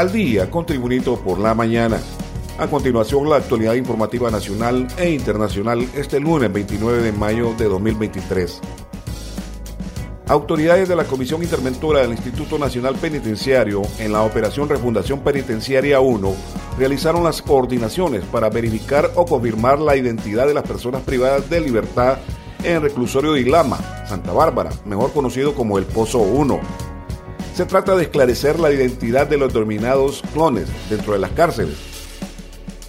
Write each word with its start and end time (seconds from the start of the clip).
Al 0.00 0.10
día 0.12 0.50
con 0.50 0.64
Tribunito 0.64 1.20
por 1.20 1.38
la 1.38 1.52
mañana. 1.52 2.00
A 2.58 2.68
continuación, 2.68 3.28
la 3.28 3.36
actualidad 3.36 3.74
informativa 3.74 4.30
nacional 4.30 4.88
e 4.96 5.10
internacional 5.10 5.86
este 5.94 6.18
lunes 6.18 6.50
29 6.50 7.02
de 7.02 7.12
mayo 7.12 7.52
de 7.52 7.66
2023. 7.66 8.62
Autoridades 10.26 10.88
de 10.88 10.96
la 10.96 11.04
Comisión 11.04 11.42
Interventora 11.42 12.00
del 12.00 12.12
Instituto 12.12 12.58
Nacional 12.58 12.94
Penitenciario 12.94 13.82
en 13.98 14.14
la 14.14 14.22
Operación 14.22 14.70
Refundación 14.70 15.20
Penitenciaria 15.20 16.00
1 16.00 16.34
realizaron 16.78 17.22
las 17.22 17.42
coordinaciones 17.42 18.24
para 18.24 18.48
verificar 18.48 19.10
o 19.16 19.26
confirmar 19.26 19.80
la 19.80 19.96
identidad 19.96 20.46
de 20.46 20.54
las 20.54 20.64
personas 20.64 21.02
privadas 21.02 21.50
de 21.50 21.60
libertad 21.60 22.16
en 22.64 22.76
el 22.76 22.80
reclusorio 22.80 23.34
de 23.34 23.42
Ilama, 23.42 23.76
Santa 24.06 24.32
Bárbara, 24.32 24.70
mejor 24.86 25.12
conocido 25.12 25.54
como 25.54 25.76
el 25.76 25.84
Pozo 25.84 26.20
1. 26.20 26.89
Se 27.60 27.66
trata 27.66 27.94
de 27.94 28.04
esclarecer 28.04 28.58
la 28.58 28.72
identidad 28.72 29.26
de 29.26 29.36
los 29.36 29.52
denominados 29.52 30.22
clones 30.32 30.66
dentro 30.88 31.12
de 31.12 31.18
las 31.18 31.30
cárceles. 31.32 31.76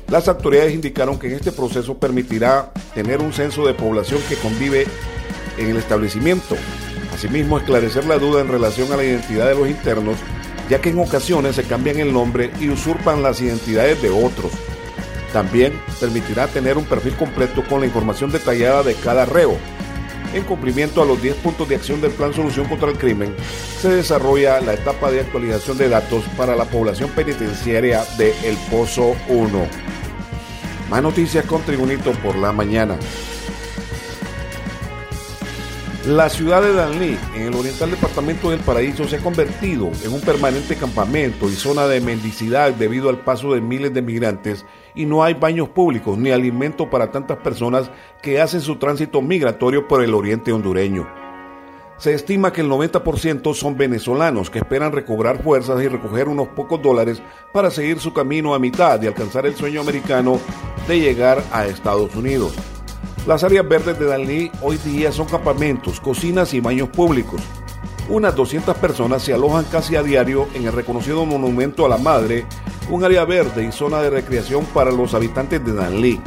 Las 0.08 0.30
autoridades 0.30 0.74
indicaron 0.74 1.20
que 1.20 1.36
este 1.36 1.52
proceso 1.52 1.98
permitirá 1.98 2.72
tener 2.96 3.20
un 3.20 3.34
censo 3.34 3.68
de 3.68 3.74
población 3.74 4.22
que 4.30 4.38
convive 4.38 4.88
en 5.58 5.72
el 5.72 5.76
establecimiento. 5.76 6.56
Asimismo, 7.14 7.58
esclarecer 7.58 8.06
la 8.06 8.18
duda 8.18 8.40
en 8.40 8.48
relación 8.48 8.90
a 8.94 8.96
la 8.96 9.04
identidad 9.04 9.50
de 9.50 9.56
los 9.56 9.68
internos, 9.68 10.16
ya 10.70 10.80
que 10.80 10.92
en 10.92 11.00
ocasiones 11.00 11.58
se 11.58 11.64
cambian 11.64 12.00
el 12.00 12.14
nombre 12.14 12.50
y 12.62 12.70
usurpan 12.70 13.22
las 13.22 13.42
identidades 13.42 14.02
de 14.02 14.10
otros. 14.10 14.54
También 15.34 15.74
permitirá 16.00 16.48
tener 16.48 16.78
un 16.78 16.86
perfil 16.86 17.18
completo 17.18 17.62
con 17.68 17.82
la 17.82 17.88
información 17.88 18.32
detallada 18.32 18.84
de 18.84 18.96
cada 18.96 19.26
reo, 19.26 19.58
en 20.34 20.44
cumplimiento 20.44 21.02
a 21.02 21.06
los 21.06 21.22
10 21.22 21.36
puntos 21.38 21.68
de 21.68 21.76
acción 21.76 22.02
del 22.02 22.12
Plan 22.12 22.34
Solución 22.34 22.68
contra 22.68 22.90
el 22.90 22.98
Crimen, 22.98 23.36
se 23.80 23.90
desarrolla 23.90 24.62
la 24.62 24.74
etapa 24.74 25.12
de 25.12 25.22
actualización 25.22 25.78
de 25.78 25.90
datos 25.90 26.24
para 26.38 26.56
la 26.56 26.66
población 26.66 27.10
penitenciaria 27.12 28.04
de 28.18 28.34
El 28.44 28.56
Pozo 28.70 29.16
1. 29.28 29.68
Más 30.90 31.04
noticias 31.04 31.46
con 31.46 31.62
Tribunito 31.64 32.12
por 32.14 32.36
la 32.36 32.52
mañana. 32.52 32.98
La 36.08 36.30
ciudad 36.30 36.64
de 36.64 36.74
Danlí, 36.74 37.16
en 37.36 37.44
el 37.44 37.54
oriental 37.54 37.92
departamento 37.92 38.50
del 38.50 38.60
Paraíso, 38.60 39.08
se 39.08 39.18
ha 39.18 39.20
convertido 39.20 39.92
en 40.04 40.12
un 40.12 40.22
permanente 40.22 40.76
campamento 40.76 41.48
y 41.48 41.54
zona 41.54 41.86
de 41.86 42.02
mendicidad 42.02 42.74
debido 42.74 43.08
al 43.08 43.20
paso 43.20 43.54
de 43.54 43.62
miles 43.62 43.94
de 43.94 44.02
migrantes 44.02 44.66
y 44.96 45.06
no 45.06 45.24
hay 45.24 45.34
baños 45.34 45.70
públicos 45.70 46.18
ni 46.18 46.32
alimento 46.32 46.90
para 46.90 47.12
tantas 47.12 47.38
personas 47.38 47.92
que 48.22 48.42
hacen 48.42 48.62
su 48.62 48.78
tránsito 48.78 49.22
migratorio 49.22 49.88
por 49.88 50.04
el 50.04 50.14
oriente 50.14 50.52
hondureño. 50.52 51.08
Se 51.98 52.16
estima 52.16 52.52
que 52.52 52.62
el 52.62 52.68
90% 52.68 53.54
son 53.54 53.78
venezolanos 53.78 54.50
que 54.50 54.58
esperan 54.58 54.92
recobrar 54.92 55.44
fuerzas 55.44 55.80
y 55.84 55.88
recoger 55.88 56.28
unos 56.28 56.48
pocos 56.48 56.82
dólares 56.82 57.22
para 57.54 57.70
seguir 57.70 58.00
su 58.00 58.12
camino 58.12 58.56
a 58.56 58.60
mitad 58.60 59.00
y 59.02 59.06
alcanzar 59.06 59.46
el 59.46 59.56
sueño 59.56 59.82
americano 59.82 60.40
de 60.88 61.00
llegar 61.00 61.44
a 61.52 61.68
Estados 61.68 62.16
Unidos. 62.16 62.56
Las 63.28 63.44
áreas 63.44 63.70
verdes 63.70 64.00
de 64.00 64.06
Dalí 64.06 64.52
hoy 64.64 64.78
día 64.78 65.12
son 65.12 65.28
campamentos, 65.28 66.00
cocinas 66.00 66.56
y 66.56 66.60
baños 66.60 66.90
públicos. 66.90 67.40
Unas 68.10 68.36
200 68.36 68.76
personas 68.78 69.22
se 69.24 69.34
alojan 69.34 69.66
casi 69.66 69.96
a 69.96 70.04
diario 70.04 70.48
en 70.54 70.66
el 70.66 70.74
reconocido 70.74 71.26
Monumento 71.26 71.86
a 71.86 71.90
la 71.90 71.98
Madre, 71.98 72.46
un 72.90 73.04
área 73.04 73.26
verde 73.26 73.64
y 73.64 73.72
zona 73.72 74.02
de 74.02 74.10
recreación 74.10 74.66
para 74.66 74.92
los 74.92 75.14
habitantes 75.14 75.64
de 75.64 75.74
Danlí. 75.74 76.22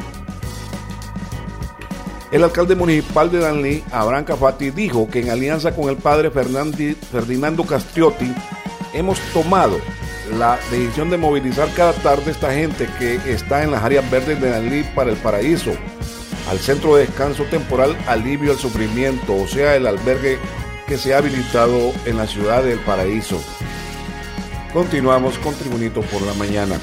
El 2.30 2.42
alcalde 2.42 2.74
municipal 2.74 3.30
de 3.30 3.38
Danlí, 3.38 3.84
Abraham 3.92 4.24
Cafati, 4.24 4.70
dijo 4.70 5.08
que 5.08 5.20
en 5.20 5.30
alianza 5.30 5.74
con 5.74 5.88
el 5.88 5.96
padre 5.96 6.30
Ferdinando 6.30 7.64
Castriotti 7.64 8.34
hemos 8.92 9.20
tomado 9.32 9.78
la 10.38 10.58
decisión 10.70 11.10
de 11.10 11.18
movilizar 11.18 11.68
cada 11.74 11.92
tarde 11.92 12.30
esta 12.30 12.52
gente 12.52 12.88
que 12.98 13.20
está 13.30 13.62
en 13.62 13.70
las 13.70 13.84
áreas 13.84 14.10
verdes 14.10 14.40
de 14.40 14.50
Danlí 14.50 14.84
para 14.94 15.10
el 15.10 15.16
paraíso 15.18 15.72
al 16.50 16.58
centro 16.58 16.96
de 16.96 17.06
descanso 17.06 17.44
temporal 17.44 17.96
alivio 18.06 18.52
al 18.52 18.58
sufrimiento, 18.58 19.34
o 19.34 19.46
sea, 19.46 19.76
el 19.76 19.86
albergue 19.86 20.38
que 20.86 20.98
se 20.98 21.14
ha 21.14 21.18
habilitado 21.18 21.92
en 22.04 22.16
la 22.16 22.26
ciudad 22.26 22.62
del 22.62 22.78
paraíso. 22.80 23.42
Continuamos 24.72 25.38
con 25.38 25.54
Tribunito 25.54 26.02
por 26.02 26.22
la 26.22 26.34
mañana. 26.34 26.78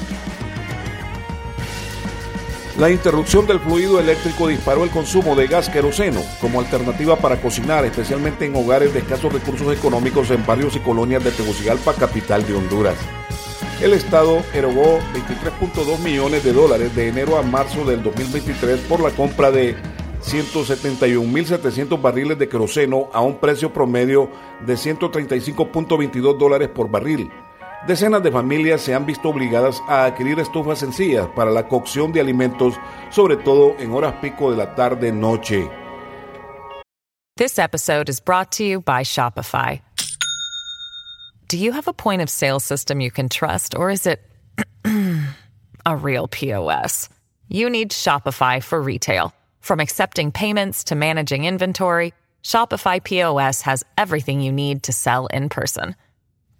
La 2.78 2.90
interrupción 2.90 3.46
del 3.46 3.60
fluido 3.60 4.00
eléctrico 4.00 4.48
disparó 4.48 4.84
el 4.84 4.90
consumo 4.90 5.36
de 5.36 5.46
gas 5.46 5.68
queroseno 5.68 6.22
como 6.40 6.58
alternativa 6.58 7.16
para 7.16 7.40
cocinar, 7.40 7.84
especialmente 7.84 8.46
en 8.46 8.56
hogares 8.56 8.94
de 8.94 9.00
escasos 9.00 9.32
recursos 9.32 9.76
económicos 9.76 10.30
en 10.30 10.44
barrios 10.46 10.74
y 10.76 10.80
colonias 10.80 11.22
de 11.22 11.32
Tegucigalpa, 11.32 11.94
capital 11.94 12.46
de 12.46 12.54
Honduras 12.54 12.96
el 13.82 13.94
Estado 13.94 14.44
erogó 14.54 15.00
23.2 15.12 15.98
millones 15.98 16.44
de 16.44 16.52
dólares 16.52 16.94
de 16.94 17.08
enero 17.08 17.36
a 17.36 17.42
marzo 17.42 17.84
del 17.84 18.02
2023 18.02 18.78
por 18.80 19.00
la 19.00 19.10
compra 19.10 19.50
de 19.50 19.74
171.700 20.22 22.00
barriles 22.00 22.38
de 22.38 22.48
queroseno 22.48 23.08
a 23.12 23.20
un 23.20 23.38
precio 23.38 23.72
promedio 23.72 24.30
de 24.64 24.74
135.22 24.74 26.38
dólares 26.38 26.68
por 26.68 26.88
barril. 26.90 27.30
Decenas 27.86 28.22
de 28.22 28.30
familias 28.30 28.80
se 28.80 28.94
han 28.94 29.04
visto 29.04 29.28
obligadas 29.28 29.82
a 29.88 30.04
adquirir 30.04 30.38
estufas 30.38 30.78
sencillas 30.78 31.26
para 31.34 31.50
la 31.50 31.66
cocción 31.66 32.12
de 32.12 32.20
alimentos, 32.20 32.74
sobre 33.10 33.36
todo 33.36 33.74
en 33.80 33.92
horas 33.92 34.14
pico 34.20 34.52
de 34.52 34.56
la 34.56 34.74
tarde-noche. 34.76 35.68
This 37.36 37.58
episode 37.58 38.08
is 38.08 38.20
brought 38.20 38.52
to 38.52 38.64
you 38.64 38.80
by 38.80 39.02
Shopify. 39.02 39.80
Do 41.48 41.58
you 41.58 41.72
have 41.72 41.88
a 41.88 41.92
point 41.92 42.22
of 42.22 42.30
sale 42.30 42.60
system 42.60 43.00
you 43.00 43.10
can 43.10 43.28
trust, 43.28 43.74
or 43.74 43.90
is 43.90 44.06
it 44.06 44.20
a 45.84 45.96
real 45.96 46.28
POS? 46.28 47.08
You 47.48 47.68
need 47.68 47.90
Shopify 47.90 48.62
for 48.62 48.80
retail. 48.80 49.34
From 49.62 49.78
accepting 49.78 50.32
payments 50.32 50.82
to 50.84 50.96
managing 50.96 51.44
inventory, 51.44 52.12
Shopify 52.42 53.02
POS 53.02 53.62
has 53.62 53.84
everything 53.96 54.42
you 54.42 54.50
need 54.50 54.82
to 54.82 54.92
sell 54.92 55.28
in 55.28 55.48
person. 55.48 55.94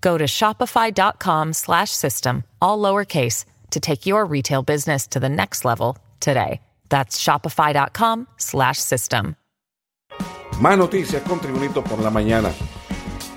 Go 0.01 0.17
to 0.17 0.27
shopify.com 0.27 1.53
slash 1.53 1.91
system, 1.91 2.45
all 2.61 2.79
lowercase, 2.79 3.45
to 3.73 3.81
take 3.81 4.07
your 4.07 4.25
retail 4.25 4.63
business 4.63 5.09
to 5.09 5.19
the 5.19 5.29
next 5.29 5.65
level 5.65 5.99
today. 6.21 6.61
That's 6.91 7.19
shopify.com 7.19 8.29
slash 8.37 8.79
system. 8.79 9.34
Más 10.61 10.79
noticias 10.79 11.23
con 11.23 11.41
Tribunito 11.41 11.83
por 11.83 11.99
la 11.99 12.11
mañana. 12.11 12.53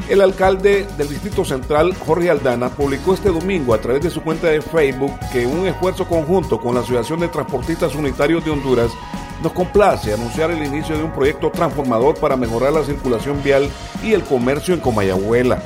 El 0.07 0.21
alcalde 0.21 0.85
del 0.95 1.09
Distrito 1.09 1.43
Central, 1.43 1.95
Jorge 2.05 2.29
Aldana, 2.29 2.69
publicó 2.69 3.15
este 3.15 3.29
domingo 3.29 3.73
a 3.73 3.81
través 3.81 4.03
de 4.03 4.11
su 4.11 4.21
cuenta 4.21 4.47
de 4.47 4.61
Facebook 4.61 5.11
que 5.31 5.47
un 5.47 5.65
esfuerzo 5.65 6.07
conjunto 6.07 6.59
con 6.59 6.75
la 6.75 6.81
Asociación 6.81 7.21
de 7.21 7.29
Transportistas 7.29 7.95
Unitarios 7.95 8.45
de 8.45 8.51
Honduras 8.51 8.91
nos 9.43 9.53
complace 9.53 10.13
anunciar 10.13 10.51
el 10.51 10.63
inicio 10.65 10.97
de 10.97 11.03
un 11.03 11.11
proyecto 11.11 11.51
transformador 11.51 12.19
para 12.19 12.35
mejorar 12.35 12.73
la 12.73 12.83
circulación 12.83 13.41
vial 13.43 13.69
y 14.03 14.13
el 14.13 14.23
comercio 14.23 14.73
en 14.73 14.79
Comayagüela. 14.79 15.61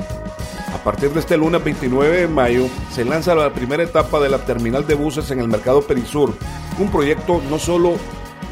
A 0.74 0.82
partir 0.82 1.10
de 1.10 1.20
este 1.20 1.36
lunes 1.36 1.62
29 1.62 2.20
de 2.22 2.28
mayo 2.28 2.66
se 2.90 3.04
lanza 3.04 3.34
la 3.34 3.52
primera 3.52 3.82
etapa 3.82 4.20
de 4.20 4.28
la 4.28 4.38
terminal 4.38 4.86
de 4.86 4.94
buses 4.94 5.30
en 5.30 5.40
el 5.40 5.48
mercado 5.48 5.82
Perisur, 5.82 6.34
un 6.78 6.90
proyecto 6.90 7.42
no 7.50 7.58
solo 7.58 7.96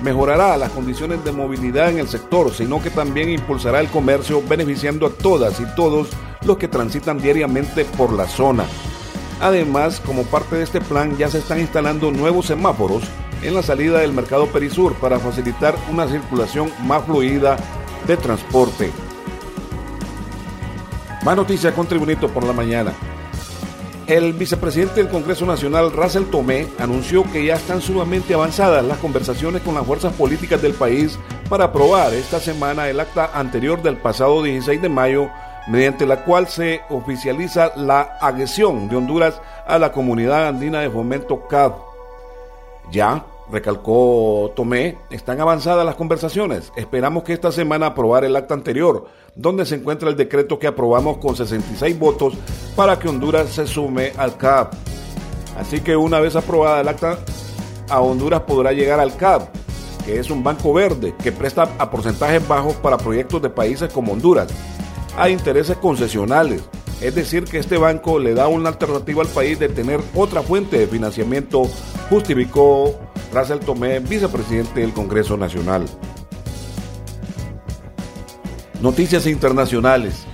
mejorará 0.02 0.56
las 0.56 0.70
condiciones 0.70 1.24
de 1.24 1.32
movilidad 1.32 1.90
en 1.90 1.98
el 1.98 2.08
sector, 2.08 2.52
sino 2.52 2.82
que 2.82 2.90
también 2.90 3.30
impulsará 3.30 3.80
el 3.80 3.88
comercio 3.88 4.42
beneficiando 4.46 5.06
a 5.06 5.10
todas 5.10 5.58
y 5.60 5.64
todos 5.74 6.08
los 6.42 6.58
que 6.58 6.68
transitan 6.68 7.18
diariamente 7.18 7.84
por 7.84 8.12
la 8.12 8.26
zona. 8.26 8.64
Además, 9.40 10.00
como 10.04 10.24
parte 10.24 10.56
de 10.56 10.64
este 10.64 10.80
plan 10.80 11.16
ya 11.16 11.28
se 11.28 11.38
están 11.38 11.60
instalando 11.60 12.10
nuevos 12.10 12.46
semáforos 12.46 13.02
en 13.42 13.54
la 13.54 13.62
salida 13.62 13.98
del 14.00 14.12
mercado 14.12 14.46
Perisur 14.46 14.94
para 14.94 15.18
facilitar 15.18 15.74
una 15.90 16.08
circulación 16.08 16.70
más 16.84 17.04
fluida 17.04 17.56
de 18.06 18.16
transporte. 18.16 18.90
Más 21.24 21.36
noticias 21.36 21.74
con 21.74 21.86
Tribunito 21.86 22.28
por 22.28 22.44
la 22.44 22.52
mañana. 22.52 22.92
El 24.06 24.32
vicepresidente 24.32 25.02
del 25.02 25.10
Congreso 25.10 25.44
Nacional, 25.44 25.92
Russell 25.92 26.24
Tomé, 26.30 26.66
anunció 26.78 27.30
que 27.30 27.44
ya 27.44 27.56
están 27.56 27.82
sumamente 27.82 28.32
avanzadas 28.32 28.82
las 28.82 28.96
conversaciones 28.96 29.60
con 29.60 29.74
las 29.74 29.84
fuerzas 29.84 30.14
políticas 30.14 30.62
del 30.62 30.72
país 30.72 31.18
para 31.50 31.64
aprobar 31.64 32.14
esta 32.14 32.40
semana 32.40 32.88
el 32.88 33.00
acta 33.00 33.30
anterior 33.34 33.82
del 33.82 33.98
pasado 33.98 34.42
16 34.42 34.80
de 34.80 34.88
mayo, 34.88 35.28
mediante 35.66 36.06
la 36.06 36.24
cual 36.24 36.48
se 36.48 36.80
oficializa 36.88 37.72
la 37.76 38.16
adhesión 38.22 38.88
de 38.88 38.96
Honduras 38.96 39.42
a 39.66 39.78
la 39.78 39.92
Comunidad 39.92 40.48
Andina 40.48 40.80
de 40.80 40.88
Fomento 40.88 41.46
CAD. 41.46 41.72
Ya, 42.90 43.26
recalcó 43.50 44.52
Tomé, 44.56 44.98
están 45.10 45.40
avanzadas 45.40 45.84
las 45.84 45.94
conversaciones. 45.94 46.72
Esperamos 46.76 47.22
que 47.22 47.32
esta 47.32 47.52
semana 47.52 47.86
aprobar 47.86 48.24
el 48.24 48.36
acta 48.36 48.54
anterior, 48.54 49.06
donde 49.34 49.66
se 49.66 49.76
encuentra 49.76 50.08
el 50.08 50.16
decreto 50.16 50.58
que 50.58 50.66
aprobamos 50.66 51.18
con 51.18 51.36
66 51.36 51.98
votos 51.98 52.34
para 52.76 52.98
que 52.98 53.08
Honduras 53.08 53.50
se 53.50 53.66
sume 53.66 54.12
al 54.16 54.36
CAP. 54.36 54.74
Así 55.58 55.80
que 55.80 55.96
una 55.96 56.20
vez 56.20 56.36
aprobada 56.36 56.80
el 56.80 56.88
acta, 56.88 57.18
a 57.88 58.00
Honduras 58.00 58.42
podrá 58.42 58.72
llegar 58.72 59.00
al 59.00 59.16
CAP, 59.16 59.48
que 60.04 60.18
es 60.18 60.30
un 60.30 60.42
banco 60.42 60.72
verde 60.72 61.14
que 61.22 61.32
presta 61.32 61.68
a 61.78 61.90
porcentajes 61.90 62.46
bajos 62.46 62.74
para 62.76 62.96
proyectos 62.96 63.42
de 63.42 63.50
países 63.50 63.92
como 63.92 64.12
Honduras, 64.12 64.48
a 65.16 65.28
intereses 65.28 65.76
concesionales. 65.78 66.62
Es 67.00 67.14
decir, 67.14 67.44
que 67.44 67.58
este 67.58 67.78
banco 67.78 68.18
le 68.18 68.34
da 68.34 68.48
una 68.48 68.70
alternativa 68.70 69.22
al 69.22 69.28
país 69.28 69.58
de 69.58 69.68
tener 69.68 70.00
otra 70.14 70.42
fuente 70.42 70.78
de 70.78 70.86
financiamiento, 70.86 71.62
justificó 72.08 72.98
Russell 73.32 73.58
Tomé, 73.58 74.00
vicepresidente 74.00 74.80
del 74.80 74.92
Congreso 74.92 75.36
Nacional. 75.36 75.84
Noticias 78.80 79.26
internacionales. 79.26 80.24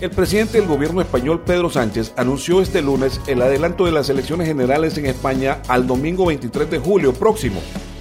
El 0.00 0.10
presidente 0.10 0.58
del 0.58 0.68
gobierno 0.68 1.00
español, 1.00 1.42
Pedro 1.44 1.70
Sánchez, 1.70 2.12
anunció 2.16 2.60
este 2.60 2.82
lunes 2.82 3.20
el 3.26 3.40
adelanto 3.42 3.86
de 3.86 3.92
las 3.92 4.08
elecciones 4.10 4.46
generales 4.46 4.98
en 4.98 5.06
España 5.06 5.62
al 5.68 5.86
domingo 5.86 6.26
23 6.26 6.70
de 6.70 6.78
julio 6.78 7.12
próximo, 7.12 7.60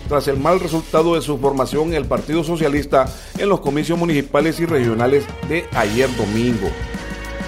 tras 0.09 0.27
el 0.27 0.37
mal 0.37 0.59
resultado 0.59 1.15
de 1.15 1.21
su 1.21 1.37
formación 1.37 1.89
en 1.89 1.95
el 1.95 2.05
Partido 2.05 2.43
Socialista 2.43 3.05
en 3.37 3.49
los 3.49 3.61
comicios 3.61 3.97
municipales 3.97 4.59
y 4.59 4.65
regionales 4.65 5.25
de 5.47 5.65
ayer 5.73 6.09
domingo. 6.17 6.67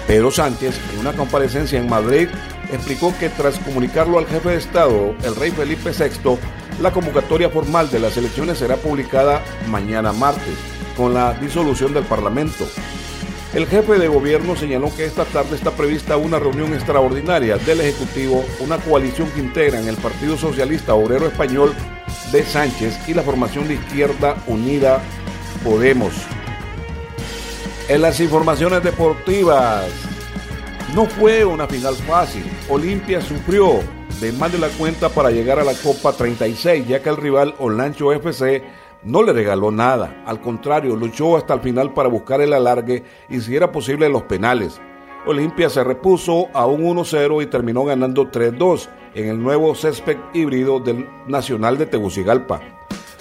Pedro 0.06 0.30
Sánchez, 0.30 0.80
en 0.94 1.00
una 1.00 1.12
comparecencia 1.12 1.78
en 1.78 1.88
Madrid, 1.88 2.28
explicó 2.72 3.14
que 3.18 3.28
tras 3.28 3.58
comunicarlo 3.58 4.18
al 4.18 4.26
jefe 4.26 4.50
de 4.50 4.56
Estado, 4.56 5.14
el 5.22 5.36
rey 5.36 5.50
Felipe 5.50 5.90
VI, 5.90 6.38
la 6.80 6.92
convocatoria 6.92 7.50
formal 7.50 7.90
de 7.90 8.00
las 8.00 8.16
elecciones 8.16 8.58
será 8.58 8.76
publicada 8.76 9.42
mañana 9.68 10.12
martes, 10.12 10.56
con 10.96 11.14
la 11.14 11.34
disolución 11.34 11.94
del 11.94 12.04
Parlamento. 12.04 12.66
El 13.54 13.66
jefe 13.66 13.98
de 13.98 14.08
gobierno 14.08 14.54
señaló 14.56 14.94
que 14.94 15.06
esta 15.06 15.24
tarde 15.24 15.56
está 15.56 15.70
prevista 15.70 16.16
una 16.16 16.38
reunión 16.38 16.74
extraordinaria 16.74 17.56
del 17.56 17.80
Ejecutivo, 17.80 18.44
una 18.60 18.76
coalición 18.76 19.30
que 19.30 19.40
integra 19.40 19.80
en 19.80 19.88
el 19.88 19.96
Partido 19.96 20.36
Socialista 20.36 20.94
Obrero 20.94 21.26
Español 21.26 21.72
de 22.32 22.44
Sánchez 22.44 23.08
y 23.08 23.14
la 23.14 23.22
formación 23.22 23.68
de 23.68 23.74
Izquierda 23.74 24.36
Unida 24.46 25.00
Podemos. 25.64 26.12
En 27.88 28.02
las 28.02 28.20
informaciones 28.20 28.82
deportivas, 28.82 29.86
no 30.96 31.04
fue 31.04 31.44
una 31.44 31.66
final 31.66 31.94
fácil. 31.94 32.42
Olimpia 32.70 33.20
sufrió 33.20 33.80
de 34.18 34.32
más 34.32 34.50
de 34.50 34.58
la 34.58 34.70
cuenta 34.70 35.10
para 35.10 35.30
llegar 35.30 35.58
a 35.58 35.64
la 35.64 35.74
Copa 35.74 36.14
36, 36.14 36.88
ya 36.88 37.02
que 37.02 37.10
el 37.10 37.18
rival 37.18 37.54
Olancho 37.58 38.14
FC 38.14 38.64
no 39.02 39.22
le 39.22 39.34
regaló 39.34 39.70
nada. 39.70 40.24
Al 40.24 40.40
contrario, 40.40 40.96
luchó 40.96 41.36
hasta 41.36 41.52
el 41.52 41.60
final 41.60 41.92
para 41.92 42.08
buscar 42.08 42.40
el 42.40 42.54
alargue 42.54 43.04
y 43.28 43.40
si 43.40 43.54
era 43.54 43.70
posible 43.72 44.08
los 44.08 44.22
penales. 44.22 44.80
Olimpia 45.26 45.68
se 45.68 45.84
repuso 45.84 46.46
a 46.54 46.64
un 46.64 46.82
1-0 46.82 47.42
y 47.42 47.46
terminó 47.46 47.84
ganando 47.84 48.30
3-2 48.30 48.88
en 49.14 49.28
el 49.28 49.42
nuevo 49.42 49.74
césped 49.74 50.16
híbrido 50.32 50.80
del 50.80 51.06
Nacional 51.26 51.76
de 51.76 51.84
Tegucigalpa. 51.84 52.62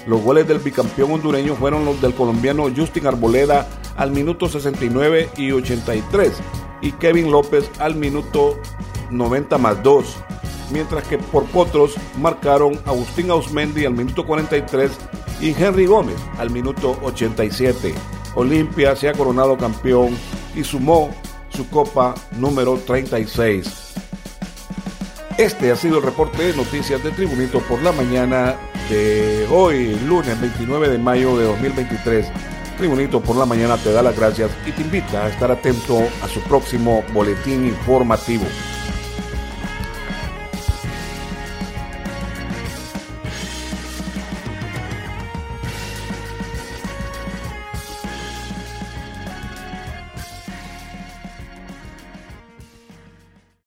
Los 0.08 0.22
goles 0.22 0.48
del 0.48 0.60
bicampeón 0.60 1.12
hondureño 1.12 1.56
fueron 1.56 1.84
los 1.84 2.02
del 2.02 2.14
colombiano 2.14 2.72
Justin 2.74 3.08
Arboleda 3.08 3.68
al 3.98 4.12
minuto 4.12 4.48
69 4.48 5.30
y 5.36 5.52
83 5.52 6.42
y 6.82 6.92
Kevin 6.94 7.32
López 7.32 7.70
al 7.80 7.96
minuto 7.96 8.60
90 9.10 9.58
más 9.58 9.82
2 9.84 10.18
mientras 10.72 11.08
que 11.08 11.18
por 11.18 11.46
potros 11.46 11.96
marcaron 12.20 12.80
Agustín 12.86 13.32
Ausmendi 13.32 13.86
al 13.86 13.94
minuto 13.94 14.26
43 14.26 14.92
y 15.42 15.50
Henry 15.50 15.86
Gómez 15.86 16.18
al 16.38 16.50
minuto 16.50 16.98
87. 17.04 17.94
Olimpia 18.36 18.96
se 18.96 19.10
ha 19.10 19.14
coronado 19.14 19.58
campeón 19.58 20.18
y 20.56 20.64
sumó 20.64 21.10
su 21.50 21.70
copa 21.70 22.16
número 22.38 22.78
36. 22.78 23.94
Este 25.38 25.72
ha 25.72 25.76
sido 25.76 25.98
el 25.98 26.04
reporte 26.04 26.44
de 26.44 26.56
noticias 26.56 27.04
de 27.04 27.12
Tribunito 27.12 27.60
por 27.62 27.82
la 27.82 27.92
mañana 27.92 28.56
de 28.90 29.46
hoy, 29.52 29.96
lunes 30.08 30.40
29 30.40 30.90
de 30.90 30.98
mayo 30.98 31.38
de 31.38 31.46
2023. 31.46 32.28
Tribunito 32.78 33.22
por 33.22 33.38
la 33.38 33.46
mañana 33.46 33.78
te 33.78 33.94
da 33.94 34.04
las 34.04 34.18
gracias 34.18 34.52
y 34.66 34.72
te 34.72 34.82
invita 34.82 35.26
a 35.26 35.30
estar 35.30 35.50
atento 35.50 35.98
a 36.22 36.28
su 36.28 36.42
próximo 36.42 37.04
boletín 37.14 37.66
informativo. 37.66 38.46